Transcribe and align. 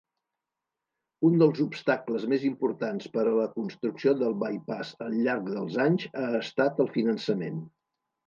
Un 1.27 1.35
dels 1.41 1.59
obstacles 1.65 2.23
més 2.31 2.45
importants 2.49 3.09
per 3.17 3.25
a 3.25 3.35
la 3.39 3.45
construcció 3.59 4.15
del 4.23 4.33
bypass 4.45 4.95
al 5.09 5.17
llarg 5.27 5.53
dels 5.57 5.77
anys 5.85 6.07
ha 6.23 6.27
estat 6.39 6.83
el 6.87 6.93
finançament. 6.97 7.61